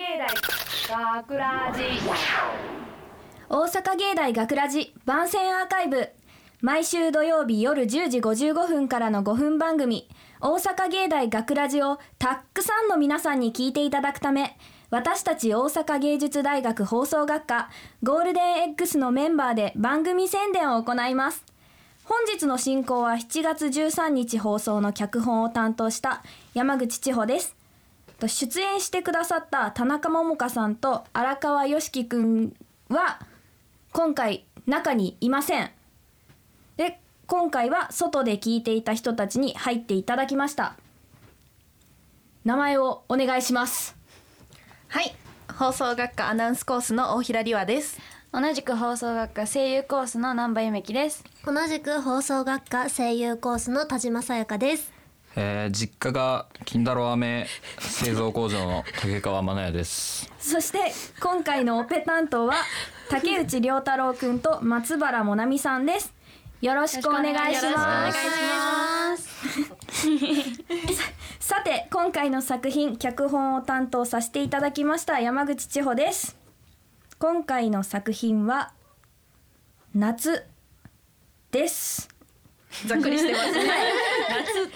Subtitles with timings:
[0.00, 0.16] 芸
[0.88, 1.82] 大学ラジ。
[3.50, 6.08] 大阪芸大学ラジ番宣アーカイブ。
[6.62, 10.08] 毎週土曜日夜10時55分からの5分番組。
[10.40, 14.56] 大阪芸大学ラジをたくさんの皆さんに聞いていただくため
[14.88, 17.68] 私たち大阪芸術大学放送学科
[18.02, 21.44] ゴールデン X のメンバーで番組宣伝を行います。
[22.04, 26.22] 本日の進行は7月13日放送の脚本を担当した
[26.54, 27.59] 山口千穂です。
[28.28, 32.54] 出演してくださった田中桃香さんと荒川よしきくん
[32.88, 33.20] は
[33.92, 35.70] 今回中にいません。
[36.76, 40.76] で今回は外で聞いていた人たちに入っていただきました。
[42.44, 43.96] 名前をお願いします。
[44.88, 45.14] はい。
[45.60, 47.98] 放送学科アナウンスコースの大平里和です
[48.32, 54.99] 同じく放送学科声優コースの南波ゆめきです同じく放送学科声優コースの田島さやかです。
[55.36, 57.46] えー、実家が金太郎飴
[57.78, 60.30] 製造工場の竹川真也です。
[60.38, 62.54] そして今回のオペ担当は
[63.08, 66.12] 竹内涼太郎くんと松原もなみさんです。
[66.60, 68.12] よろしくお願いしま
[69.16, 69.28] す。
[71.40, 76.36] さて今回の作品脚本を担当させていただきました山口千穂です。
[77.18, 78.72] 今回の作品は
[79.94, 80.46] 夏
[81.50, 82.09] です
[82.86, 83.70] ざっくりしてますね。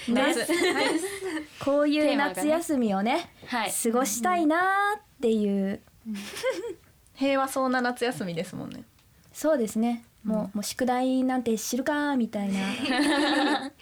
[0.08, 0.46] 夏
[1.64, 3.72] こういう夏休みをねはい。
[3.72, 5.80] 過ごしたいなーっていう。
[7.14, 8.84] 平和そうな夏休みですもんね。
[9.32, 10.04] そうですね。
[10.24, 12.60] もう,、もう宿題なんて知るかーみたいな。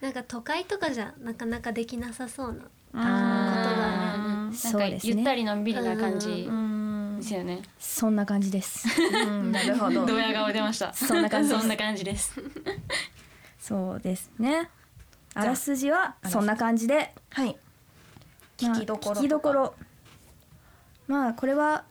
[0.00, 4.18] なんか都会とかじゃなかなかできなさそうなあー。
[4.18, 5.12] なんそうかですね。
[5.16, 7.18] ゆったりのんびりな感じうん。
[7.18, 7.62] ですよね。
[7.78, 8.86] そんな感じです。
[9.00, 9.52] うん。
[9.52, 10.06] なるほど。
[10.06, 10.92] ドヤ顔出ました。
[10.94, 11.60] そんな感じです。
[11.60, 12.40] そんな感じです
[13.68, 14.70] そうですね。
[15.34, 17.12] あらすじはそんな感じで。
[17.30, 17.56] はい。
[18.62, 19.20] まあ聞きどころとか。
[19.20, 19.74] 聞きどころ。
[21.06, 21.84] まあこれは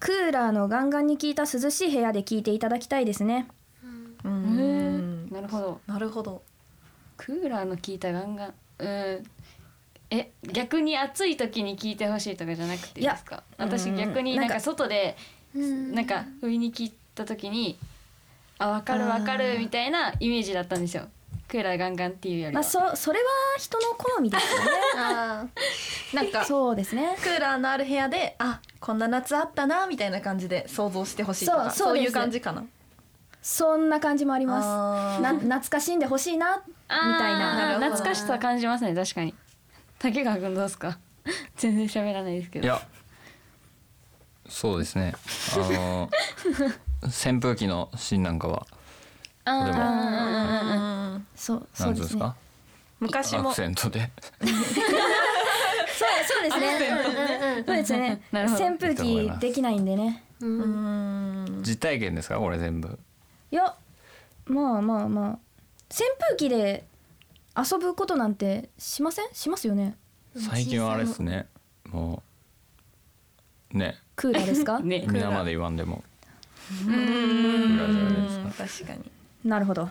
[0.00, 3.46] クーラーのガンガンに効いた涼しい部屋で聞いていただきたいですね。
[4.24, 5.28] うん。
[5.30, 5.80] なるほど。
[5.86, 6.42] なるほど。
[7.18, 8.54] クーラーの効いたガンガン。
[8.78, 9.22] うん。
[10.10, 13.42] え逆に暑い時に聞いてほしいとかじゃなくていいですか？
[13.58, 13.96] 私うん。
[13.96, 15.16] 逆になんかなんか外で
[15.54, 15.94] うん。
[15.94, 17.78] なんか不意に聞いた時に
[18.62, 21.08] あ分かる分かるみたいなイメージだったんですよ。
[21.48, 23.24] クーラーガンガンっていうよりは、まあそそれは
[23.58, 24.70] 人の好みですよね。
[24.96, 26.16] あー。
[26.16, 27.16] なんかそうですね。
[27.22, 31.78] クーラーのある部屋であこんな夏あったなみたいな感じで想像してほしいとかそうそうです。
[31.78, 32.64] そういう感じかな。
[33.42, 35.20] そんな感じもあります。
[35.22, 37.54] な懐かしんでほしいなみたいな。
[37.56, 37.86] なるほど。
[37.86, 39.34] 懐かしさ感じますね確かに。
[39.98, 40.98] 竹川くんどうですか？
[41.56, 42.64] 全然喋らないですけど。
[42.64, 42.80] いや、
[44.48, 45.12] そうですね。
[45.54, 46.10] あの
[47.04, 48.66] 扇風機のシーンなんかは。
[49.44, 51.16] あれも。
[51.16, 52.36] うんそうそうんですすか？
[53.00, 53.48] 昔も。
[53.48, 54.10] アクセントで。
[54.40, 56.78] そうそうですね。
[57.66, 58.20] そうですね。
[58.32, 60.24] 扇風機できないんでね。
[60.40, 62.38] うん実体験ですか？
[62.38, 62.98] これ全部。
[63.50, 63.74] いや
[64.46, 65.38] まあまあまあ。
[65.90, 66.84] 扇風機で
[67.56, 69.28] 遊ぶことなんてしません？
[69.32, 69.96] しますよね？
[70.36, 71.46] 最近はあれですね。
[71.90, 72.22] も
[73.74, 73.76] う。
[73.78, 73.98] ね。
[74.16, 74.78] クーラーですか？
[74.84, 76.04] ね皆まで言わんでも。
[76.86, 76.94] うん。
[76.94, 78.30] クーラーじゃないで
[78.68, 78.84] すか。
[78.88, 79.06] 確か
[79.44, 79.48] に。
[79.48, 79.88] なるほど。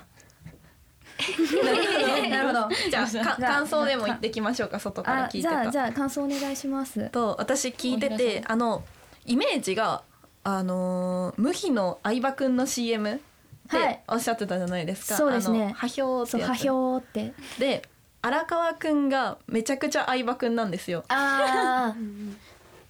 [2.30, 2.69] なるほど。
[2.90, 5.50] じゃあかじゃあ感想でも言ってきましょうか外からあ聞いてた。
[5.50, 7.09] じゃあじゃあ感想お願いします。
[7.09, 8.84] と私聞いててあの
[9.25, 10.03] イメージが
[10.44, 13.19] あのー無比の相葉くんの CM っ
[13.68, 13.94] はい。
[13.94, 15.63] ておっしゃってたじゃないですか、そうですね。
[15.63, 17.34] あのはひょーってそうはやつひょーって。
[17.59, 17.84] で
[18.24, 21.03] 荒川くんがめちゃくちゃ相葉くんなんですよ。
[21.09, 21.94] あ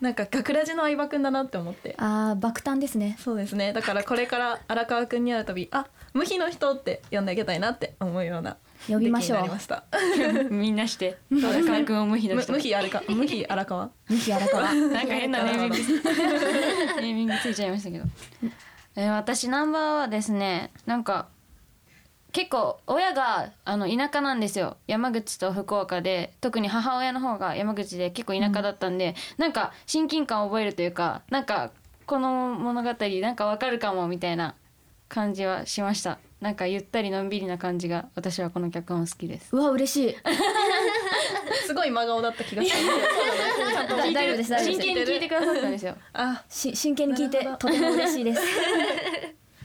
[0.02, 1.96] なんか学ラジの相葉くんだなって思って。
[2.00, 3.18] あー爆誕ですね。
[3.20, 3.72] そうですね。
[3.72, 8.58] だからこれから荒川くんに会うたびあ無比の人って呼んであげたいなって思うような
[8.88, 9.44] 呼びましょう。
[9.44, 9.84] 出来になりました。
[10.50, 11.18] みんなして。
[11.32, 13.04] 荒川くんを無比の人む無比荒川。
[13.08, 13.92] 無比荒川。
[14.10, 14.74] 三木荒川。
[14.74, 15.76] なんか変なネーミング。
[17.02, 18.06] ネーミングついちゃいましたけど、
[18.96, 21.28] えー私ナンバーはですねなんか
[22.32, 24.78] 結構親があの田舎なんですよ。
[24.88, 31.72] 山口と福岡で特に母親の方が山口で結構田舎だったんで、なんか親近感を覚えるというかなんか
[32.06, 32.90] この物語
[33.22, 34.56] なんかわかるかもみたいな
[35.10, 36.20] 感じはしました。
[36.40, 39.56] なんかゆったりのんびりな感じが私はこの脚本好きです。
[39.56, 40.16] うわ嬉しい。
[41.68, 42.76] すごい真顔だった気がする。
[42.76, 44.86] ちゃんとだ大丈夫です大丈夫真です。
[44.88, 45.96] 剣に聞いてくださったんですよ。
[46.14, 48.42] あし真剣に聞いてとても嬉しいです。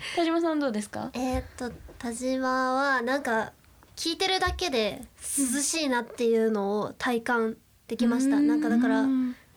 [0.16, 1.10] 田島さんどうですか？
[1.14, 1.72] えーっと
[2.06, 3.52] 田島はなんか
[3.96, 7.56] 聞いてるだけで涼しいなっていうのを体感
[7.88, 8.38] できました。
[8.38, 9.02] なんかだから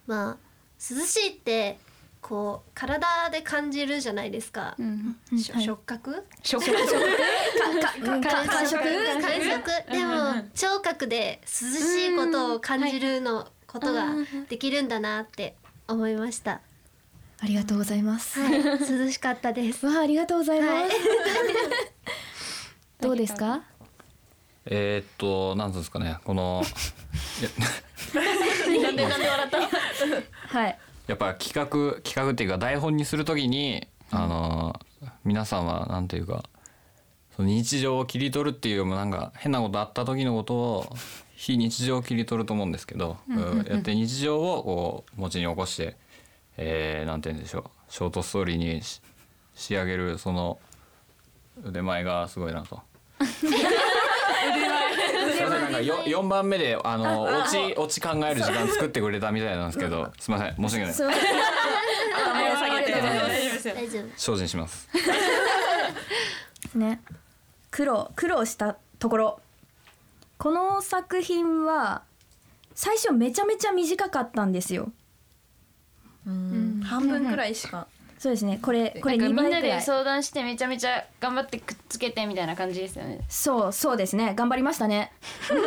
[0.07, 0.37] まあ
[0.79, 1.77] 涼しいって
[2.21, 5.15] こう体で感じるじゃないですか、うん。
[5.37, 5.63] しはい。
[5.63, 6.25] 触覚？
[6.41, 6.73] 触感
[8.65, 8.83] 触？
[9.91, 14.07] でも聴覚で涼しいことを感じるのことが
[14.49, 15.55] できるんだなって
[15.87, 16.61] 思いました。
[17.41, 18.39] ありがとうございます。
[18.39, 19.85] はい、涼しかったです。
[19.85, 20.71] わあありがとうございます。
[20.71, 20.89] はい
[23.01, 23.61] どうですか？
[24.65, 26.61] えーっとなんつうんですかねこの
[28.83, 30.77] なんでなんで笑ったはい。
[31.07, 34.79] やっぱ企画企画っていうか台本にするときにあの
[35.23, 36.43] 皆さんはなんていうか
[37.35, 40.95] その日常を切り取るっていうよりもなんか変なことあった時のことを
[41.35, 45.95] 非日常を切り取ると思うんですけど、うんやって日常をこう文字に起こして、
[46.57, 49.01] えー、なんて言うんでしょうショートストーリーにし
[49.55, 50.59] 仕上げるその
[51.63, 52.81] 腕前がすごいなと。
[53.39, 53.57] すいま
[55.37, 61.13] せんなんかよ4番目であのオチオチ考える時間作ってくれたみたいなんですけどすいません申し訳ない
[62.13, 64.03] 大丈夫ですよ大丈夫。
[64.17, 64.87] 精進します。
[66.75, 67.01] ね。
[67.71, 69.39] 苦労苦労したところ。
[70.37, 72.03] この作品は
[72.73, 74.91] 最初めちゃめちゃ短かったんですよ。
[76.25, 77.87] うん半分くらいしか
[78.19, 78.59] そうですね。
[78.61, 79.79] これこれ2なんかみんなで。
[79.79, 84.33] 相談してめちゃめちゃ頑張ってくっつけてみたいな感じですよねそうそうですね。
[84.35, 85.13] 頑張りましたね。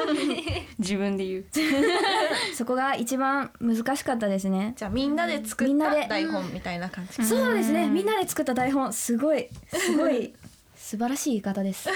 [0.78, 1.44] 自分で言う
[2.54, 4.74] そこが一番難しかったですね。
[4.76, 7.88] じゃあみんなで作っみんなでた台本みたいな感じかそうですね。
[7.88, 10.34] みんなで作った台本すごいすごい
[10.76, 11.88] 素晴らしい言い方です。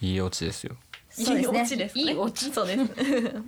[0.00, 0.76] いいオチですよ。
[1.10, 3.42] そうですねいいオチですねいいオチそうです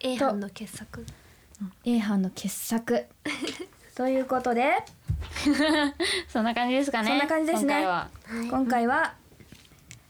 [0.00, 1.06] A 班の傑作。
[1.84, 3.06] A 班の傑作
[3.94, 4.72] ということで。
[6.28, 7.74] そんな感じですかねそんな感じですね。
[7.74, 8.08] 今回は。
[8.26, 8.48] はい。
[8.48, 9.14] 今回は。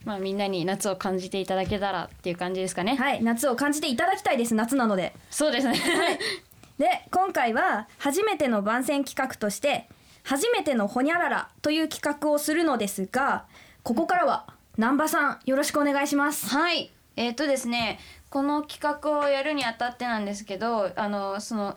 [0.04, 2.96] まあみんなに夏を感じていただけたらっていう感じですかね。
[2.96, 5.14] はい夏を感じていただきたいです夏なので。
[5.31, 5.78] そうですね。
[6.78, 9.88] で今回は初めての番宣企画として
[10.25, 13.44] 初めてのほにゃららという企画をするのですが
[13.82, 14.46] ここからは
[14.76, 16.48] 南波さんよろしくお願いします。
[16.48, 16.90] はい。
[17.16, 21.76] えっ、とですねこの企画をやるにあたってなんですけどあのその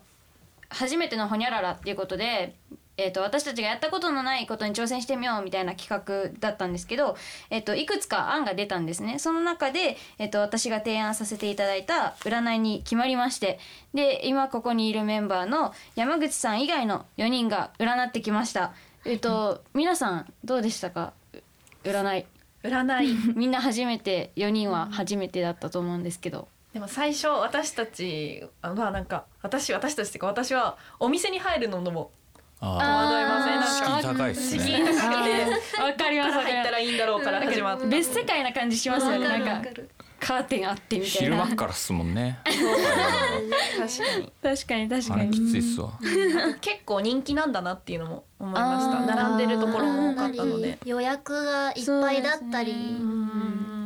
[0.69, 2.55] 初めてのほにゃららっていうことで、
[2.97, 7.15] えー、と私たちがやったことのないことに挑戦してみようみたいな企画だったんですけど、
[7.51, 9.19] えー、といくつか案が出たんですね。
[9.19, 13.59] その中で、えー、と私が提案させていただいた占いに決まりまして
[13.93, 18.73] で今ここにいるメンバーの山口さん以外の4人が占ってきました。
[19.05, 21.13] えっ、と皆さんどうでしたか？
[21.33, 21.37] う
[21.87, 22.25] 占い。
[22.63, 23.15] 占い。
[23.37, 32.11] みんな初めて4人は初めてだったと思うんですけどでも最初私たちあまあなんか私私たちっていうか私はお店に入るのも
[32.59, 34.83] あ惑いませんなんか敷居高いっすね。
[35.81, 36.33] わかります。
[36.33, 37.87] どこから入ったらいいんだろうから始まって。
[37.87, 39.27] 別世界な感じしますよね。
[39.27, 39.71] なんか
[40.19, 41.35] カーテンあってみたいな。
[41.35, 42.39] 昼間っからっすもんね。
[42.45, 44.33] 確かに。
[44.41, 44.89] 確かに。
[44.89, 45.99] 確あれきついっすわ。
[46.61, 49.15] 結構人気なんだなっていうのも思いました。
[49.15, 50.77] 並んでるところも多かったので。
[50.85, 53.76] 予約がいっぱいだったり、うん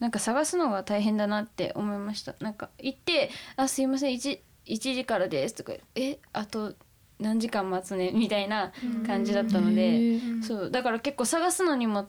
[0.00, 2.34] なんか探すのが大変だなって思いました。
[2.40, 6.74] なんか行って「あすいません 1, 1時からです」とか「えあと
[7.18, 8.72] 何時間待つね」みたいな
[9.06, 10.70] 感じだったのでそう。
[10.70, 12.08] だから結構探すのにも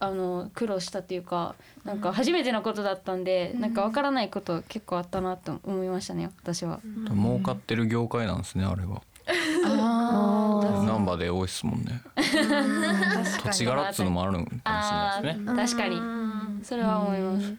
[0.00, 1.54] あの苦労したっていうか
[1.84, 6.80] なんか初めてのことだったんで、なんかわからないこと結構あったなと思いましたね私は。
[7.10, 9.02] 儲かってる業界なんですねあれは。
[9.26, 12.02] あナンバーで多いっすもんね。
[13.42, 15.56] 土地柄っつうのもあるのかもしれあないですね。
[15.56, 16.64] 確かに。
[16.64, 17.54] それは思います。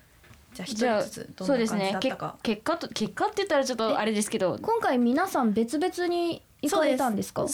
[0.54, 2.00] じゃあ一じゃあ人ずつどんそうな感じですね。
[2.00, 2.36] けだったか。
[2.44, 4.58] 結果と結果って言ったらちょっとあれですけど。
[4.62, 7.46] 今回皆さん別々に行かれたんですか？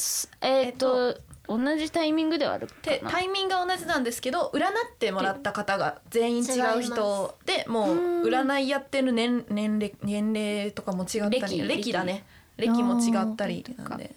[0.41, 2.91] えっ、と同じタイミングではあるかな。
[2.91, 7.95] でタイミングが同じなんですけど占ってもらった方が全員違う人でもう
[8.27, 11.67] 占いやってる年年齢年齢とかも違ったり歴。
[11.67, 12.24] 歴だね
[12.61, 14.15] 歴も違ったりなんで。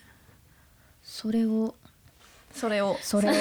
[1.03, 1.75] それを
[2.55, 2.97] それを。
[3.03, 3.33] それを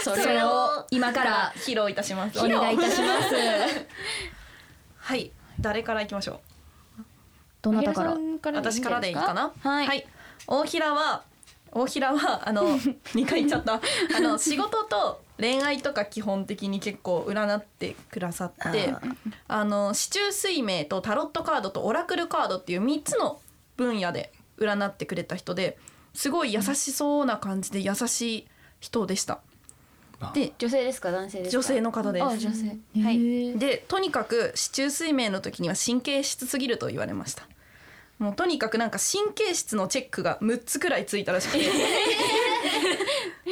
[0.00, 2.38] そ それを今から披露いたします。
[2.38, 3.34] お願いいたします。
[4.98, 5.30] はい。
[5.60, 7.02] 誰からいきましょう？
[7.62, 8.16] どなたから？
[8.54, 9.52] 私からでいいかな？
[9.62, 10.06] はい、
[10.46, 11.22] 大平は
[11.72, 12.78] 大平はあの
[13.14, 13.74] 2回言っちゃった。
[13.74, 18.94] あの仕事と恋愛とか基本的に結構占ってくださって
[19.48, 23.40] あの四柱推命とタロットカードとオラクルカードっていう3つの
[23.76, 25.78] 分野で占ってくれた人で
[26.14, 28.46] すごい優しそうな感じで優しい
[28.80, 29.40] 人でした。
[30.32, 31.10] で女性ですか？
[31.12, 31.58] 男性ですか？
[31.58, 32.24] 女性の方です。
[32.24, 32.78] あ女性。
[33.02, 33.58] はい。
[33.58, 37.46] でとにかく四柱推命の時には神経質すぎると言われました。
[38.18, 41.64] もうとにかくなんか神経質のチェックが6つくらいついたらしくて。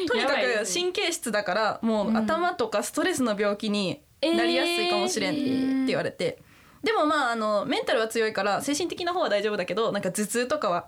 [0.08, 6.38] とにかく神経質だからもう頭とかストレスの病気になりやすいかもしれんって言われて、
[6.84, 10.86] でもまああのメンタルは強いから精神的な方は大丈夫だけどなんか頭痛とかは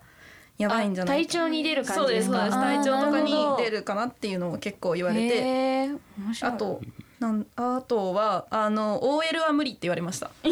[0.58, 2.00] やばいんじゃない体調に出る感じでか？
[2.02, 2.56] そうですすそうです。
[2.56, 5.90] 体調とかに出るかなっていうのも結構言われて。
[6.42, 6.80] あと
[7.18, 10.30] なんあとはあの OL は無理って言われました。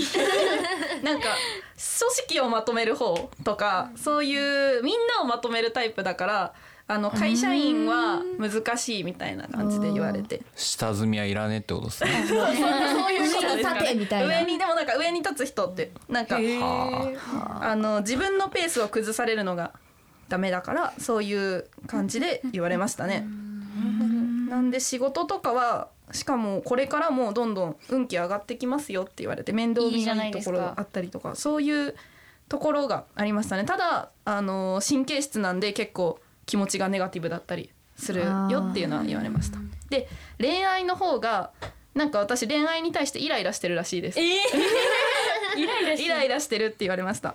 [1.02, 1.28] なんか
[1.76, 6.54] 組織をまとめる方とかそういうみんなをまとめるタイプだから
[6.86, 10.42] あの会社員は難しいみたいな感じで言われて。
[10.54, 12.24] 下積みはいらねえってことですね。
[12.28, 12.38] そう
[13.12, 13.44] いうこと。
[13.54, 19.72] ですかさてみたいな上にでもなんか上に立つ人ってなんかあの自分のペースを崩されるのが
[20.28, 23.26] ダメだからそういう感じで言われましたね。
[24.48, 31.94] なんで仕事とかはしかもこれからもどんどん運気上がってきますよって言われて面倒見のいいところがあったりとかそういう
[32.48, 33.64] ところがありましたね。
[33.64, 39.58] ただあの神経質なんで結構気持ちがネガティブだったりするよっていうのは言われました。
[39.90, 40.08] で
[40.38, 41.50] 恋愛の方が
[41.94, 44.20] なんか私恋愛に対してイライラしてるらしいです。
[44.20, 44.38] イ
[45.66, 47.34] ライライライラしてるって言われました。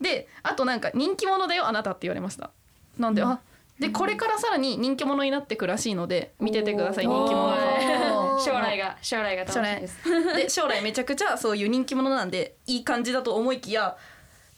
[0.00, 2.50] であとなんか人気者だよあなたって言われました。
[2.98, 3.40] なんで、あ
[3.78, 10.34] でこれからさらに人気者になってくらしいので見ててください人気者の 将来が将来が楽しみです。
[10.36, 13.96] で将来めちゃくちゃそういう人気者なんでいい感じだと思いきや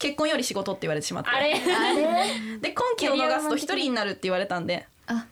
[0.00, 1.54] 結婚より仕事って言われてしまってあれ？
[2.60, 4.86] で今期を逃すと一人になるって言われたんで。
[5.06, 5.26] あ。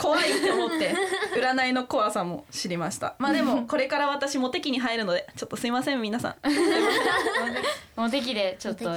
[0.00, 0.92] 怖いって思って
[1.38, 3.14] 占いの怖さも知りました。
[3.18, 6.36] まあでもこれから私モテ期に入るのでちょっとすいません皆さん。
[7.94, 8.90] モテ期でちょっと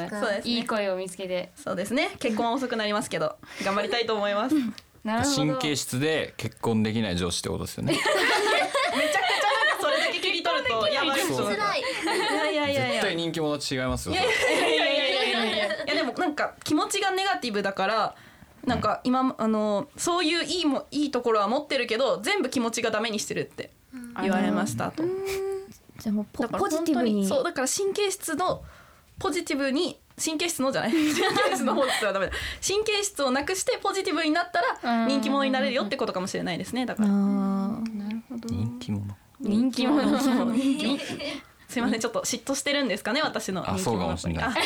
[0.43, 1.51] いい声を見つけて。
[1.55, 2.11] そうですね。
[2.19, 4.55] 結婚は遅くなりますけど頑張りたいと思います。
[5.35, 14.13] 神経質で結婚できない上司ってことですよねゃなんかそれだけ切り取るとやばい人そうだ辛いいやいやいやい絶や対人気者と違いますよ。
[14.13, 15.65] いやいやいやいやいや。
[15.85, 18.15] いやでもなんか気持ちがネガティブだから
[18.65, 23.71] なんか今あのそういういいもいいところは持ってるけど全部気持ちがダメにしてるって
[24.21, 25.03] 言われましたと。
[25.97, 27.25] じゃあもうポだからポジティブに。
[27.25, 28.63] そうだから神経質の
[29.19, 30.91] ポジティブに神経質のじゃない。
[30.93, 32.33] 神経質の方ってはダメだ。
[32.65, 37.81] 神経質をなくしてポジティブになったら人気者になれるよってことかもしれないですねだかあらー
[38.45, 39.15] 人気者。
[39.39, 40.19] 人気者
[41.71, 44.43] すいませんちょっと嫉妬してるんですかね私のあそうかもしれない。
[44.43, 44.53] あ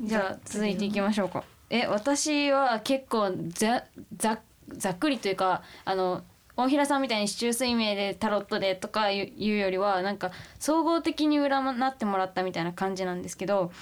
[0.00, 1.42] じゃあ続いていきましょうか。
[1.68, 3.84] え私は結構ざ
[4.16, 6.22] ざざっくりというかあの
[6.56, 13.72] 大平さんみたいに市中水明でタロットでとかいういうよりはなんか総合的に占ってもらったみたいな感じなんですけど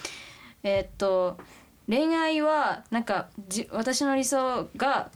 [0.62, 1.38] えーっと
[1.88, 5.10] 恋愛はなんかじ私の理想が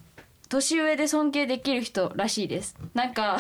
[0.53, 2.77] 年上で尊敬できる人らしいです。
[2.93, 3.39] なんか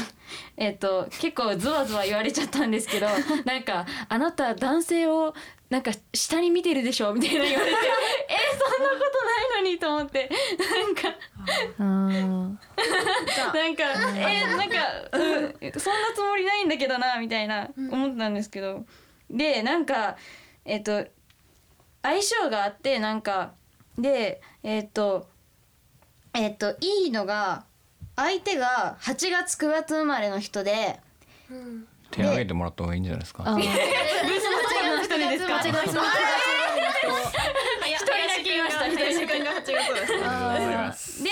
[0.56, 3.06] えっと結構ズワズワ言われちゃったんですけど
[3.44, 5.34] なんかあなた男性を
[5.68, 7.76] なんか下に見てるでしょみたいな言われて
[8.28, 10.30] えそんなことないのにと思って。
[10.58, 11.02] なんか
[13.52, 13.84] なんか
[14.16, 14.76] えなんか、
[15.12, 18.86] うん、そんなつもりないんだけどなみたいな思ったんですけど、
[19.30, 20.16] でなんか
[20.64, 21.04] えっと
[22.02, 23.52] 相性があってなんか
[23.98, 25.31] でえっと
[26.34, 27.64] えっといいのが
[28.16, 31.00] 相手が8月9月生まれの人で
[32.10, 33.42] 手挙げてもらった方がいいんじゃないですか？
[33.46, 33.60] あー。
[33.60, 35.60] 一人ですか？
[35.60, 35.82] 一人だ
[38.36, 39.02] け言いました一人
[39.44, 40.24] が8月ですね。
[40.24, 41.30] ありがとうございますで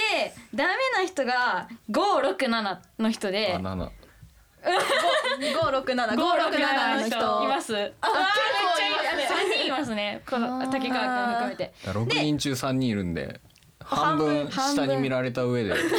[0.55, 3.59] ダメな人が567の人で。
[4.63, 6.17] 五六七。
[6.17, 7.45] 五六七の人。
[7.45, 7.75] います。
[7.75, 10.23] あめっちゃいます三人いますね。
[10.29, 11.73] この竹川君含めて。
[11.85, 13.41] 6人中3人いるんで
[13.91, 15.91] 半分下に見られた上で相性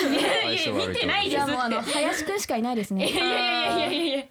[0.47, 0.87] 悪いと思う。
[0.89, 3.09] 見てないですいやもうあの林くんしかいないですね。
[3.09, 4.15] いやいやいやいやいや。
[4.15, 4.25] いや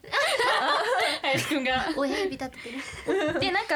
[1.22, 1.86] 林くんが。
[1.96, 2.70] 親指立てて
[3.32, 3.40] る。
[3.40, 3.74] でなんか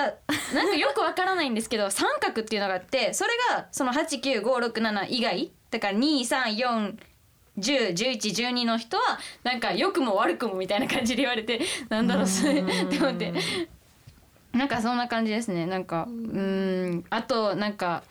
[0.55, 6.97] なんかよくわからないんですけど三角っていうのがあってそれがその89567以外だから234
[7.57, 9.03] 10、11、12の人は
[9.45, 13.33] なんか良くも悪くもみたいな感じで言われてなんだろうそれって思って。
[14.53, 15.67] なんかそんな感じですね。
[15.67, 17.05] なんかうーん。
[17.11, 18.05] あとなんか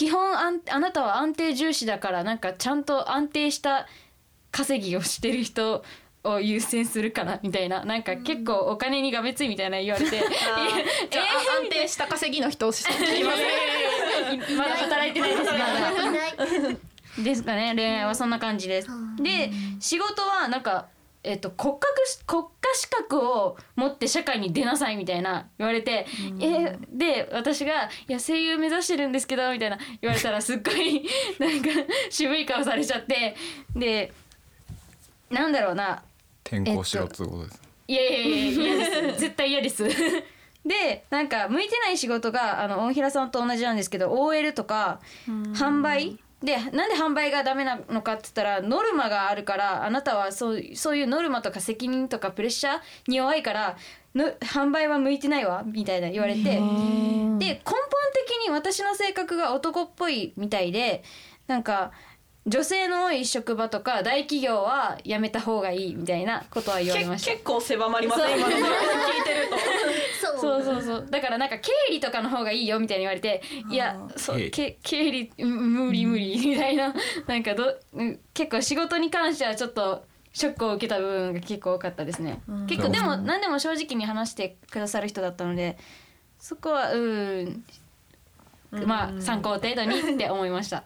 [0.00, 3.86] 基本あんあなたは安定重視だからなんかちゃんと安定した
[4.50, 5.84] 稼ぎをしてる人
[6.24, 7.84] を優先するかなみたいな。
[7.84, 10.10] なんか結構お金にがめついみたいな言われて。
[10.10, 16.78] じゃあ安定した稼ぎの人を知っています まだ働いてないですまだいない。
[17.22, 18.88] ですかね恋愛はそんな感じです。
[19.18, 20.86] で仕事はなんか、
[21.22, 26.06] えっと国家し国家資格を持って社会に出なさいみたいな言われて、
[26.40, 31.06] えで私が「いや声優目指してるんですけど」みたいな言われたらすっごい
[31.38, 31.68] なんか
[32.10, 33.36] 渋い顔されちゃって
[33.74, 34.12] で
[35.30, 36.02] なんだろうな
[36.44, 39.20] 転校しろっつうことですいやいやいや嫌です。
[39.20, 39.84] 絶対嫌です。
[40.64, 53.76] でなんか向いてない仕事があの大平さんと同じなんですけど OL とか販売でなんで販売がダメなのかって言ったらノルマがあるからあなたはそうそういうノルマとか責任とかプレッシャーに弱いから
[54.14, 61.04] の販売は向いてないわみたいな言われてで根本的に私の性格が男っぽいみたいで
[61.46, 61.92] なんか
[62.50, 67.26] 女性の多い職場とか大企業は辞めた方がいいみたいなことは言われました。
[67.28, 68.62] け結構狭まりません今の聞い
[69.24, 69.56] てると。
[70.40, 70.62] そう。
[70.62, 71.06] そうそうそう。
[71.08, 73.40] だからなんか経理とかの方がいいよみたいに言われて
[73.70, 74.50] いやそう経理。
[74.50, 76.92] け経理うん無理無理みたいな。
[77.28, 82.40] なんかどうん結構仕事に関してはちょっとショックを受けた部分が結構多かったですね。
[82.68, 85.78] 結構でも何でも正直に話してくださる人だったので
[86.40, 87.64] そこはうん
[88.70, 90.84] まあ参考程度にって思いました。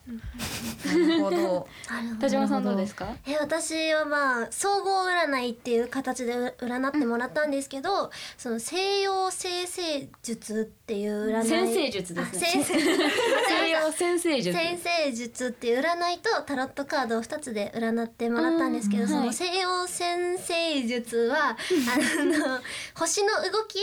[0.86, 1.68] なるほど。
[2.20, 3.08] 田島さんどうですか？
[3.26, 11.48] え私はまあ総合占いっていう形で占ってもらったんですけど、その西洋生成術っていう占い。
[11.48, 12.38] 先生術ですね。
[12.48, 12.74] あ先生。
[12.80, 14.58] 西洋先生術。
[14.58, 19.34] 先生術っていう占いとタロットカードを2つで占ってもらったんですけど、そのうんはい。
[19.34, 21.56] 西洋先生術はあ
[22.24, 22.60] の
[22.94, 23.78] 星の動き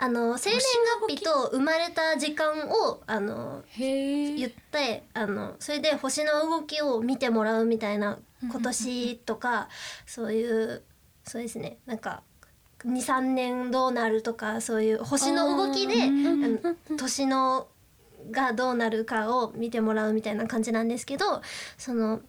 [0.00, 0.60] あの生年
[1.08, 9.68] 月日と生まれた時間をあのへ言ってあのそれで星の動きを見てもらうみたいな今年とか
[10.06, 10.82] そういう
[11.24, 11.78] そうですね。
[11.84, 12.22] なんか
[12.84, 15.94] 23年どうなるとかそういう星の動きで
[16.96, 17.66] 年の
[18.30, 21.42] がどうなるかを見てもらうみたいな感じなんですけど
[21.76, 22.20] その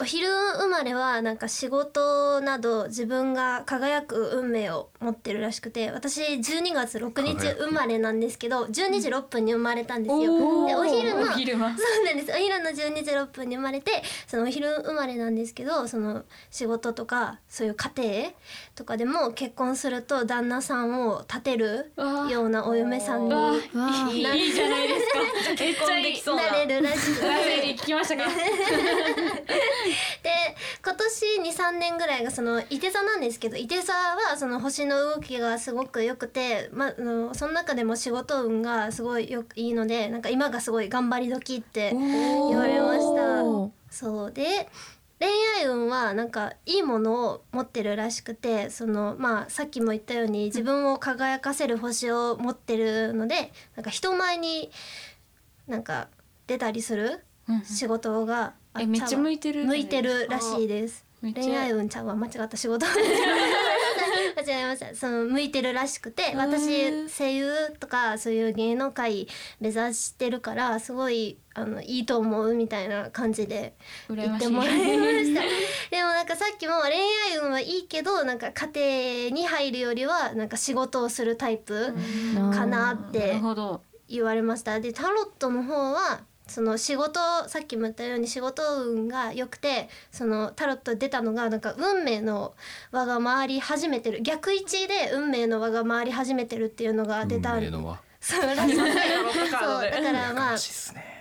[0.00, 0.26] お昼
[0.58, 10.66] 生まれはなんか仕事など自分が輝く運命を持ってるらしくて私12月6日生まれなんですけど12時6分に生まれたんですよ。
[10.66, 12.32] でお昼のお昼間そうなんです。
[12.32, 18.30] お昼の12時6分に生まれてそのお昼生まれなんですけどその仕事とかそういう家庭
[18.74, 21.92] とかでも結婚すると旦那さんを立てる
[22.30, 25.18] ようなお嫁さんにわないいいいじゃないですか。
[25.60, 26.20] めっちゃいい。
[26.20, 27.26] そうななれるらしくて。
[27.26, 28.24] ラベリー聞きましたか。
[30.22, 30.30] で
[30.84, 43.42] 今年23年ぐらいがその伊手座なんですけど伊手座はその星の動きがすごく良くて、まあ、あのその中でも仕事運がすごいよいいのでなんか今がすごい頑張り時って言われました。
[43.90, 44.32] そう。
[44.32, 44.68] で
[45.18, 45.28] 恋
[45.58, 54.70] 愛運はなんかいいものを持ってるらしくてそのまあさっきも言ったように自分を輝かせる星を持ってるのでなんか人前に
[55.66, 56.08] なんか
[56.46, 57.24] 出たりする
[57.64, 61.06] 仕事がめっちゃ向いてる向いてるらしいです。
[61.22, 62.56] 恋愛運ちゃんは間違った。
[62.56, 62.92] 仕事間
[64.42, 69.28] 違えましたその向いてるらしくて私声優とかそういう芸能界
[69.60, 73.74] 目指してるからすごいあのいいと思うみたいな感じで
[74.10, 75.40] 言ってもらいました。
[75.90, 76.92] でもなんかさっきも恋
[77.32, 81.94] 愛運はいいけどなんか家庭に入るよりはなんか仕事をするタイプ
[82.52, 83.40] かなっなて
[84.08, 84.80] 言われました。
[84.80, 92.54] でタロットの方はその仕事さっきも言ったように仕事運が良くてそのタロット出たのがなんか運命の
[92.92, 94.22] 輪が回り始めてる。
[94.22, 98.00] 逆位置で運命の輪が回り始めてるっていうのが出た運命の輪。
[98.20, 100.56] そうだからまあ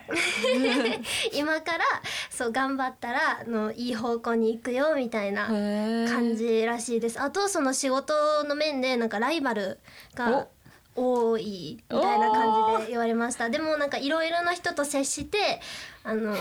[1.33, 1.85] 今から
[2.29, 7.19] そう頑張ったらあのいい方向に行くよみたいな感じらしいです。
[7.19, 9.79] あとその仕事の面でなんかライバル
[10.13, 10.47] が
[10.95, 13.49] 多いみたいな感じで言われました。
[13.49, 15.59] でもなんかいろいろな人と接して
[16.03, 16.35] あの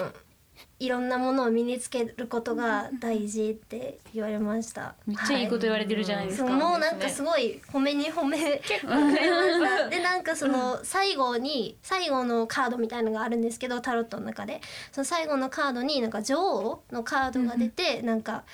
[0.80, 4.96] いろんなものを身につけることが大事って言われました。
[5.06, 8.88] めっちゃいいこと言われてるじゃないですか、そうもうなんかすごい褒めに褒め結構。
[8.88, 9.88] くれました。
[9.88, 14.60] でなんかその最後に最後のカードみたいのがあるんですけどタロットの中で。
[14.92, 18.44] その最後のカードになんか女王のカードが出てなんか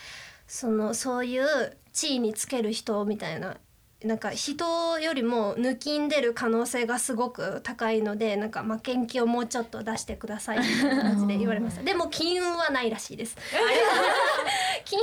[0.47, 3.57] そのそういう地位につける人みたいな
[4.05, 11.83] なんか人よりも抜きんでる可能性がすごく高いのでなんか負けん気をもうちょっと出してくださいみたいな感じで言われました。
[11.85, 13.37] でも金運はないらしいです。
[14.85, 14.99] 金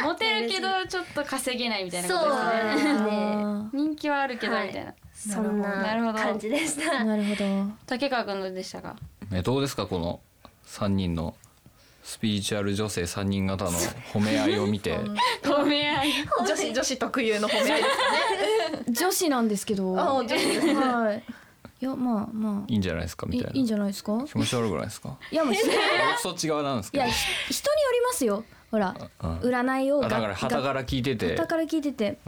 [0.00, 2.92] 運はモテるけどちょっと稼げないみたいなこそうとですね。
[2.92, 7.04] ですね人気はあるけどはいみたいな、そんな感じでした。
[7.04, 7.44] なるほど。
[7.86, 8.96] 竹川君どうでしたか？
[9.32, 10.20] えどうですかこの
[10.66, 11.34] 3人の
[12.06, 13.72] スピリチュアル女性3人方の
[14.12, 14.96] 褒め合いを見て。
[15.42, 16.12] 褒め合い。
[16.46, 17.88] 女子女子特有の褒め合いで
[18.94, 19.98] す 女子なんですけど。
[19.98, 20.46] あはい女子。
[20.46, 21.84] ですい。
[21.84, 22.64] やまあまあ。
[22.68, 23.52] いいんじゃないですかみたいな。
[23.54, 24.22] いいいんじゃないですか？
[24.24, 25.16] 気持ち悪くないですか？
[25.32, 25.54] いやもう
[26.22, 27.04] そっち側なんですけど。
[27.04, 28.44] いやひ人によりますよ。
[28.70, 29.38] ほらうん。
[29.40, 31.30] 占いをあだから旗から聞いてて。
[31.36, 32.18] 旗から聞いてて。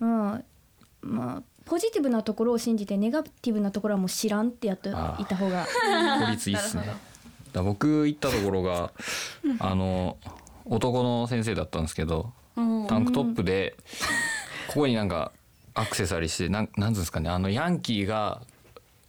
[0.00, 0.44] うん。
[1.02, 4.92] まあポジティブなところを信じてネガティブなところはもう知らんってやってい
[5.26, 5.64] た方が。
[6.26, 6.92] 効率いいっすね
[7.56, 8.92] だ僕行ったところが
[9.58, 10.18] あの
[10.66, 13.76] 男の先生だったんですけどタンクトップで
[14.68, 15.32] ここになんか
[15.74, 18.42] アクセサリーしてなんなんつうんですかねあのヤンキーが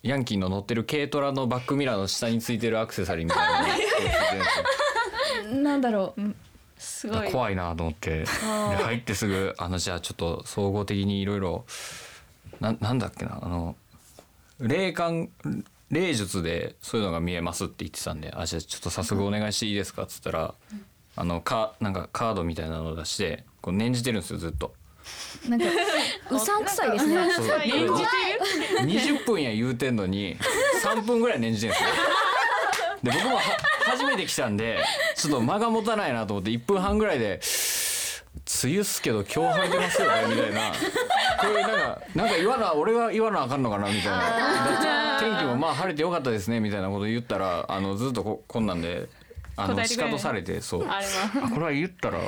[0.03, 4.09] ヤンキーの乗ってる軽トラのバックミラーの下についてるアクセサリーみたいなのがついてるんで
[5.49, 6.21] すよなんだろう。
[6.77, 7.31] すごい。
[7.31, 11.65] 怖いなと思ってで入ってすぐあのじゃあちょっと総合的にいろいろ
[12.59, 13.75] ななんだっけなあの
[14.59, 15.29] 霊感
[15.91, 20.53] 霊術でそういうのが見えますって言ってたんで「あじゃあちょっと早速お願いしていいですか」っつったら、
[21.15, 24.73] あのかなんかカードみたいなのを出してこう念じてるんですよずっと。
[25.47, 25.65] なんか
[26.35, 27.31] うさんくさいですね。
[27.33, 27.45] そう。
[28.83, 30.37] 20分や言うてんのに
[30.83, 31.89] 3分ぐらい念じてるんですよ。
[33.03, 33.41] で僕もは
[33.85, 34.83] 初めて来たんで
[35.15, 37.39] ちょっと間が持たないなと思って1分半ぐらいで
[38.63, 40.73] 「梅雨っすけど今日晴れてますよね」みたいな
[41.39, 45.17] これなんかなんか言わな俺が言わなあかんのかなみたいな。
[45.19, 49.09] 天気もまあ晴れてよかったですねみたいなこと言ったらあのずっとここんなんで
[49.55, 50.87] あの仕方されてそう。
[50.87, 50.99] あ
[51.49, 52.19] これは言ったら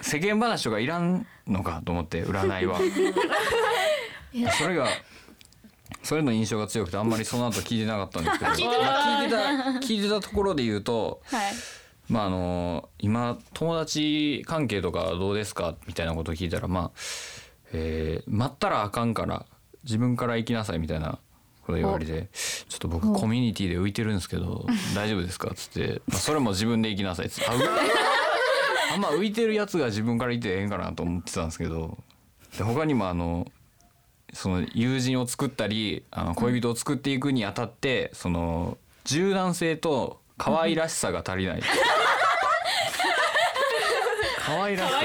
[0.00, 2.78] 世間話とかいらんのかと思って占いは。
[4.58, 4.86] それが
[6.02, 8.50] それの印象が強くてあんまりその後聞いてなかったんですけど。
[8.50, 8.54] 聞
[9.26, 9.38] いてた。
[9.86, 11.52] 聞いてたところで言うとはい。
[12.08, 15.76] まああの今友達関係とかどうですか？
[15.86, 16.90] みたいなことを聞いたらまあ、
[17.72, 19.46] えー待ったらあかんから
[19.84, 21.18] 自分から行きなさいみたいな
[21.64, 25.48] こと言われてちょっと僕コミュニティで浮いてるんですけど 大丈夫ですか？
[25.50, 27.26] っつって、まあ、それも自分で行きなさい。
[27.26, 27.58] っつって あう
[28.94, 31.96] あんま浮いてるやつが自分から行ってええんかなと思ってたんですけど
[32.58, 33.50] で他にもあの
[34.34, 41.62] その友人を作ったりあの恋人を作っていくにあたってその柔軟性と可愛らしさが足りない。
[44.44, 44.98] 可愛らしさ。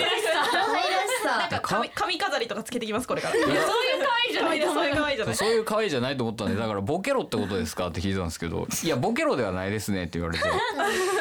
[1.67, 3.35] 髪髪飾りとかつけてきますこれから。
[3.35, 3.45] いや。
[3.47, 3.61] そういう
[4.05, 4.61] 可愛いじゃない。
[4.61, 5.17] そういう可愛い。
[5.17, 5.35] じゃない。
[5.35, 10.45] そういう可愛いじゃないと思ったんでだからボケロってことですかって聞いたんですけどいやボケロではないですねって言われて。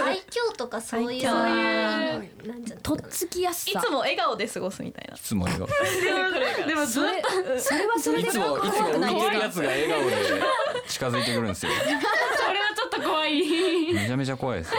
[0.04, 3.80] 愛嬌とかそういう愛そういうなんじゃとっつきやすさ。
[3.80, 5.16] いつも笑顔で過ごすみたいな。
[5.16, 5.68] いつも笑顔。
[6.66, 10.16] でもずっとそれはそれでいつもいつも浮いてるやつが笑顔で
[10.88, 11.72] 近づいてくるんですよ。
[11.82, 12.00] それは
[12.76, 13.92] ちょっと怖い。
[13.92, 14.72] めちゃめちゃ怖いです。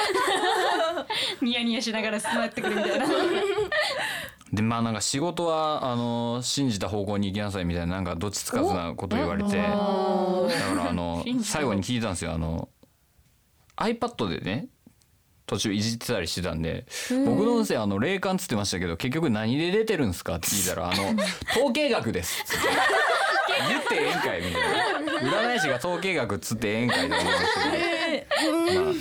[1.42, 3.06] ニヤニヤしながら座ってくるみたいな
[4.54, 9.70] でまあなんか仕事はあの信じた方向に行きなさいみたいななんかどっちつかずなこと言われてだか
[10.76, 12.32] らあの 最後に聞いたんですよ。
[12.34, 12.70] あの
[13.76, 14.68] iPad でね
[15.46, 16.86] 途中いじってたりしてたんで
[17.26, 21.04] 僕の音声あの霊感っつってましたけど結局何で出てるんですかって聞いたらあの
[21.56, 22.42] 統計学です。
[22.42, 22.68] っつって
[23.70, 25.42] 言ってええんかいみたいな。
[25.52, 27.54] 占い師が統計学っつってええんかいと思 うんです
[28.42, 28.94] けど、まあ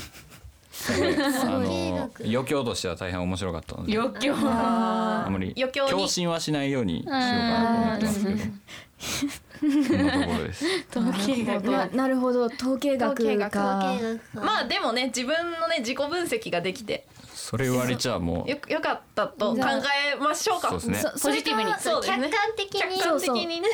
[0.89, 3.99] あの余興としては大変面白かったので。
[3.99, 4.35] 余興。
[4.35, 5.91] あんまり余興に。
[5.91, 8.41] 強振はしないようにしようかなと思ってますけど。
[9.59, 10.65] そんなところです。
[10.91, 12.45] 統計学ななるほど。
[12.47, 13.25] 統計学
[14.35, 17.07] まあでもね自分のね自己分析ができて。
[17.33, 18.51] それ言われちゃもう。
[18.51, 20.71] よよかったと考えましょうか。
[20.71, 20.99] そうですね。
[21.17, 21.73] そポジティブに。
[21.79, 22.81] そうですね客観的に。
[22.81, 23.69] 客観的にね。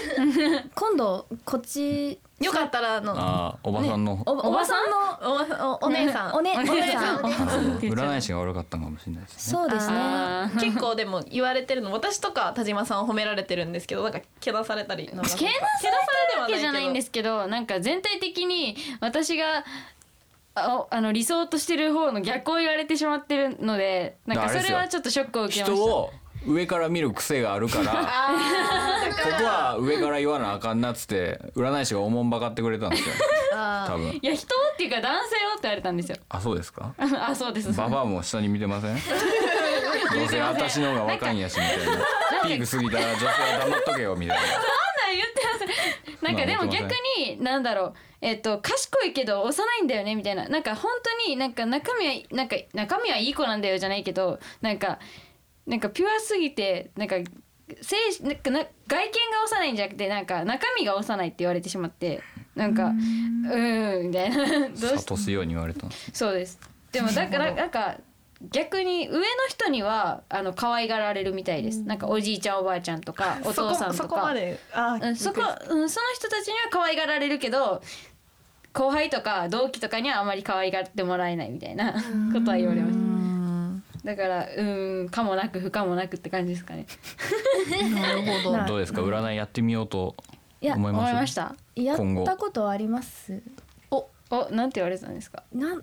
[0.74, 6.34] 今度こっちよかったらあのああおばさんの、おおばさんのおおお姉さん。
[6.34, 7.18] おねお姉さん。
[7.18, 9.58] 占い師が悪かったのかもしれないですね。
[9.58, 9.94] そうですね。
[9.96, 15.30] あー結構でも言われてるの私とか田島さんを褒められてるんですけどなんかけなされたりなんか。
[15.36, 19.64] けなされてるわけじゃないんですすけどなんか全体的に私が
[20.54, 25.76] ああの理想としてる方の逆を言われてしまってるのでなんかそれはちょっとショックを受けました。
[25.76, 26.12] 人を
[26.46, 27.96] 上から見る癖がある から、こ
[29.38, 33.14] こは上から言わなあかんなっつって占い師がおもんばかってくれたんですよ。
[33.86, 34.08] 多分。
[34.10, 36.94] いや人っていうか男性をって言われたんですよあそうですか？
[36.98, 38.96] あそうですババアも下に見てません？
[40.14, 41.84] どうせ私の方が若いんやしみたいな。
[42.44, 43.32] ピーク過ぎたら女性は
[43.66, 44.42] 黙っとけよみたいな。
[44.44, 44.62] そんなん
[45.14, 54.98] 言ってますなんかでも逆になんだろうえっと賢いけど幼いんだよねみたいななんか本当になんか中身はなんか中身はいい子なんだよじゃないけどなんか
[55.66, 57.16] なんかピュアすぎてなんか
[57.80, 62.22] 精神なんかな外見が幼いんじゃなくてなんか中身が幼いって言われてしまって
[62.54, 64.06] なんかうーん。
[64.08, 64.68] みたいな。
[64.68, 65.86] どうし諭すように言われた。
[66.12, 66.58] そうです。
[66.90, 67.96] でもだからなんか
[68.50, 71.82] 逆に上の人にはあの可愛がられるみたいです。
[71.82, 74.02] なんかおじいちゃんおばあちゃんとか お父さんとか。
[74.02, 77.80] そこまであうん、そこ、うん、その人たちには可愛がられるけど
[78.72, 81.92] 後輩とか同期とかにはあまり可愛がってもらえないみたいな
[82.32, 83.11] ことは言われました
[84.04, 84.62] だからう
[85.04, 86.86] んかもなく不可もなくって感じですかね。
[87.94, 88.64] なるほど。
[88.66, 89.00] どうですか？
[89.02, 90.16] 占いやってみようと
[90.60, 91.54] いや思いました。
[91.76, 92.22] や今後。
[92.22, 93.40] ったことあります。
[93.90, 95.42] おおなんて言われてたんですか？
[95.52, 95.82] なん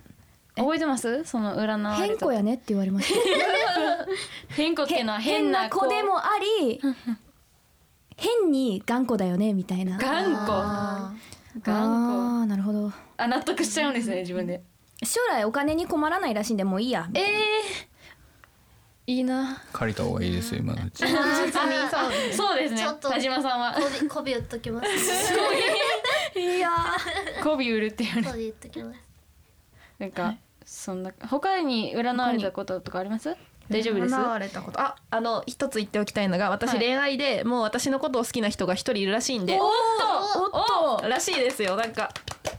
[0.55, 1.23] 覚えてます？
[1.23, 2.05] その占われた。
[2.07, 3.19] 変子やねって言われました。
[4.55, 6.31] 変子っていうのは変な子でもあ
[6.67, 6.81] り
[8.17, 9.97] 変に頑固だよねみたいな。
[9.97, 10.47] 頑固。
[10.51, 11.13] あ
[11.61, 11.73] 頑固。
[12.43, 12.91] ーなるほど。
[13.17, 14.61] あ納得しちゃうんですね自分で。
[15.03, 17.07] 将来お金に困らないらしいんでもういいや。
[17.13, 17.23] えー、
[19.09, 19.59] いいな。
[19.73, 20.99] 借りた方がいいですよ今のうち。
[20.99, 22.59] そうですねそう。
[22.59, 22.79] ですね。
[22.79, 23.73] ちょっと田島さんは。
[23.73, 24.87] こびこび打っときます。
[26.39, 26.59] い。
[26.59, 26.69] や
[27.41, 28.99] 媚び売るって言われこび打っときます。
[29.97, 33.35] なんかそんな他に占われたこととかあります？
[33.67, 34.13] 大丈夫です？
[34.13, 34.79] 占われたこと。
[34.79, 36.79] ああの一つ言っておきたいのが私はい。
[36.79, 39.65] 恋愛でもう私のことを好きな人が一人いるらしいんで、おっと
[40.93, 41.75] おっとらしいですよ。
[41.75, 42.11] なんか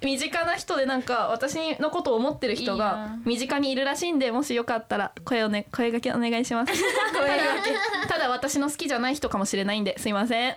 [0.03, 3.19] 身近な人でなんか私のことを思ってる人いいがな。
[3.25, 6.73] 身近にいるらしいんでもしよかったら声をね声掛けお願いします。
[7.13, 7.63] 声掛
[8.03, 8.09] け。
[8.09, 10.55] ただ私の好きじゃない人かもしれないんですいません。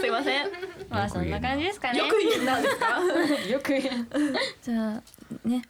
[0.00, 0.44] すいません。
[0.44, 0.50] よ
[0.90, 2.00] まあそんな感じですかね。
[2.08, 2.86] く言えなんですか？
[3.50, 3.90] よく言え
[4.62, 5.02] じゃあ
[5.48, 5.62] ね。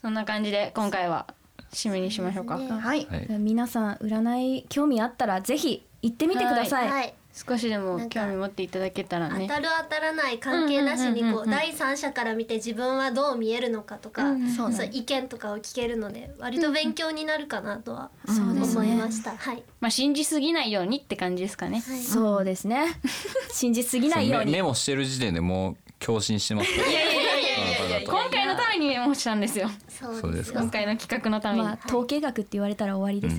[0.00, 1.26] そんな感じで今回は
[1.72, 2.56] 締めにしましょうか。
[2.56, 3.06] はい。
[3.10, 3.26] はい。
[3.38, 9.46] 皆さん占い興味あったらぜひ行ってみてください、はい少しでも興味持っていただけたらね。
[9.48, 11.50] 当たる当たらない関係なしにこうんうんうんううん。
[11.50, 19.36] 第三者から見て自分はどう見えるのかとか、そうそう意見とかを聞けるので割と勉強になるかなとは思いました。
[19.36, 19.62] はい。
[19.80, 21.80] まあ信じすぎないようにって感じですかね。
[21.86, 22.00] はい。
[22.00, 22.98] そうですね。
[23.52, 24.52] 信じすぎないように。
[24.52, 29.70] メメモしてる時点でもう共振してますいやいやいやいや今回のためにメモしたんですよ。
[29.88, 30.60] そうですか。
[30.60, 33.38] 今回の企画のために、まあ統計学って言われたら終わりです、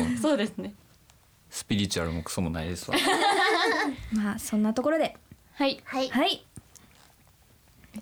[0.00, 0.16] うん。
[0.18, 0.74] そうですね
[1.56, 2.98] スピリチュアルもクソもないですわ。
[4.12, 5.16] まあそんなところで。
[5.54, 5.80] はい。
[5.84, 6.10] はい。
[6.10, 6.44] はい。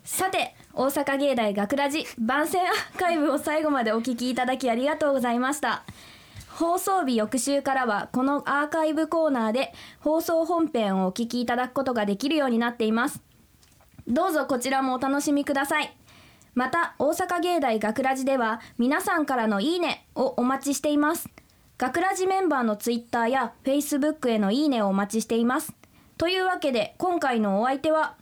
[0.03, 5.85] さて大阪芸大学ラジ番宣アーカイブを最後までお聞きいただきありがとうございました。
[6.49, 13.23] 放送日翌週からはこのアーカイブコーナーで放送本編をお聞きいただくことができるようになっています。
[14.09, 15.97] どうぞこちらもお楽しみください。
[16.55, 21.29] また大阪芸大学ラジでは皆さんからのいいねをお待ちしています
[21.85, 25.75] 学ラジメンバーのツイッターやフェイスブックへのいいねをお待ちしています。
[26.17, 28.15] というわけで今回のお相手は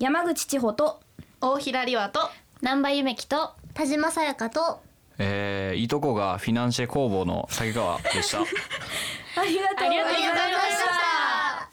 [0.00, 1.00] 山口千穂と
[1.40, 2.28] 大平里和と
[2.60, 4.80] 南波ゆめきと田島さやかと
[5.16, 8.40] えー、いとこがフィナンシェ工房の竹川でした。
[9.40, 11.68] ありがとうございまありがとうございました。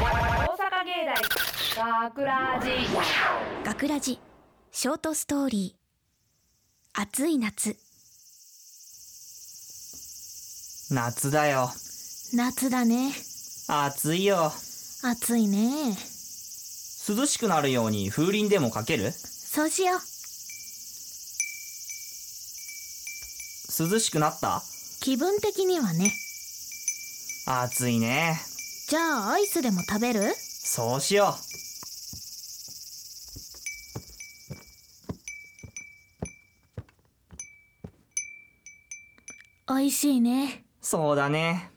[0.00, 0.92] 大阪芸
[1.76, 2.70] 大学ラジ。
[3.64, 4.18] 学ラジ
[4.72, 7.00] ショートストーリー。
[7.00, 7.76] 暑い夏
[10.90, 11.70] 夏だよ。
[12.32, 13.12] 夏だね。
[13.68, 14.52] 暑いよ。
[15.02, 15.94] 暑いね。
[17.08, 19.12] 涼しくなるように風鈴でもかける？
[19.12, 20.00] そうしよう。
[23.90, 24.62] 涼しくなった？
[25.00, 26.10] 気分的にはね。
[27.46, 28.40] 暑いね。
[28.88, 30.34] じゃあアイスでも食べる？
[30.38, 31.34] そうしよ
[39.70, 40.64] おいしいね。
[40.64, 41.70] うそうだね。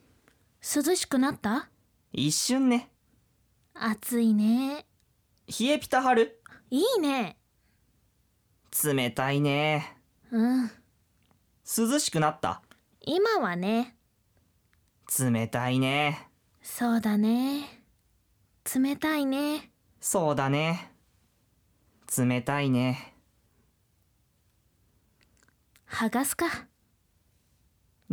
[0.63, 1.67] 涼しくなった？
[2.13, 2.89] 一瞬ね。
[3.73, 4.85] 暑いね。
[5.47, 6.41] 冷えピタ貼る？
[6.69, 7.37] いいね。
[8.81, 9.97] 冷たいね。
[10.31, 10.71] うん。
[11.77, 12.61] 涼しくなった？
[13.01, 13.97] 今はね。
[15.19, 16.29] 冷たいね。
[16.61, 17.83] そうだね。
[18.73, 19.73] 冷たいね。
[19.99, 20.89] そうだね。
[22.17, 23.13] 冷たいね。
[25.89, 26.45] 剥がすか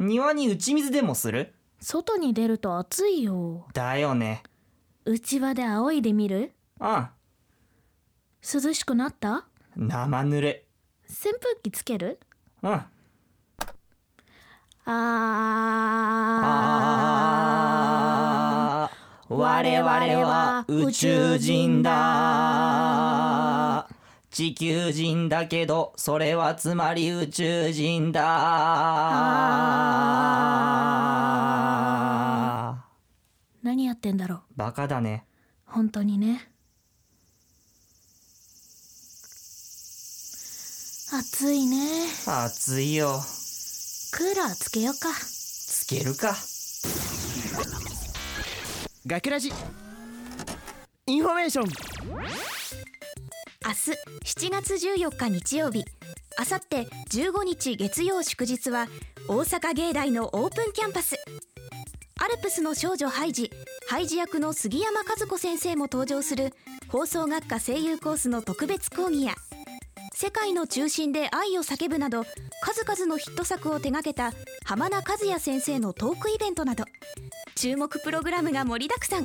[0.00, 1.52] 庭に打ち水でもする？
[1.80, 3.66] 外に出ると暑いよ。
[3.74, 4.44] だよね。
[5.04, 6.52] 内場で仰いでみる？
[6.78, 7.08] うん
[8.40, 9.48] 涼しくなった？
[9.74, 10.66] 生ぬる
[11.08, 12.20] 扇風機つける？
[12.62, 12.70] うん。
[12.70, 14.88] あー。
[18.84, 19.34] あー。
[19.34, 19.90] 我々
[20.26, 21.90] は宇宙人だ
[24.30, 28.20] 地球人だけどそれはつまり宇宙人だ。
[33.62, 34.40] 何やってんだろう？
[34.56, 35.24] バカだね。
[35.64, 36.50] 本当にね。
[41.10, 42.06] 暑いね。
[42.26, 43.18] 暑いよ。
[44.12, 45.08] クーラーつけようか。
[45.14, 46.36] つけるか。
[49.06, 49.52] 学ラジ。
[51.06, 51.66] インフォメーション。
[51.66, 51.70] 明
[53.72, 53.92] 日
[54.24, 55.84] 7月14日日曜日。
[56.36, 58.86] あさって15日月曜祝日は
[59.28, 61.16] 大阪芸大のオープンキャンパス。
[62.20, 63.50] アルプスの少女ハイジ
[63.88, 66.52] ハイジ役の杉山和子先生も登場する
[66.88, 69.34] 放送学科声優コースの特別講義や
[70.14, 72.24] 世界の中心で愛を叫ぶなど
[72.62, 74.32] 数々のヒット作を手掛けた
[74.64, 76.84] 浜名和也先生のトークイベントなど。
[77.54, 79.24] 注目プログラムが盛りだくさん。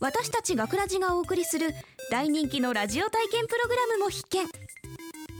[0.00, 1.74] 私たち学ラジがお送りする
[2.10, 4.46] 大人気のラジオ体験プログラムも必見。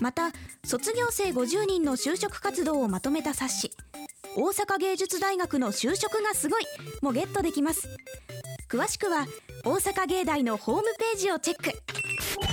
[0.01, 0.33] また
[0.64, 3.70] 卒業生50人の就職活動をまとめた冊子
[4.37, 6.64] 「大阪芸術大学の就職がすごい」
[7.01, 7.88] もゲットできます。
[8.68, 9.27] 詳しくは
[9.64, 11.70] 大阪芸大のホームページをチェック。
[12.38, 12.53] 大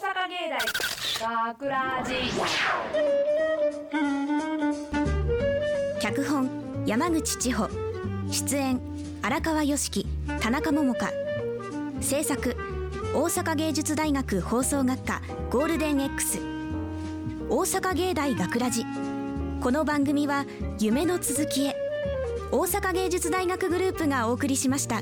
[0.00, 0.48] 阪芸
[1.20, 2.14] 大学ラジ。
[6.00, 7.68] 脚本山口千穂。
[8.30, 8.80] 出演
[9.22, 10.06] 荒川良樹
[10.40, 11.25] 田中桃香
[12.00, 12.56] 制作
[13.14, 16.38] 大阪芸術大学放送学科ゴールデン X
[17.48, 18.84] 大阪芸大学ラジ。
[19.60, 20.44] この番組は
[20.78, 21.74] 夢の続きへ。
[22.52, 25.00] 大阪芸術大学グループがお送りしました。